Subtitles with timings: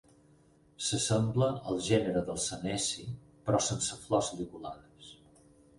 [0.85, 3.07] S'assembla al gènere dels seneci
[3.51, 5.17] però sense flors ligulades.